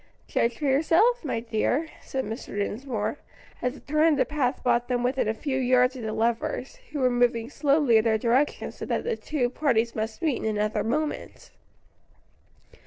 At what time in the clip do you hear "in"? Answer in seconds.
4.07-4.15, 7.97-8.03, 10.43-10.57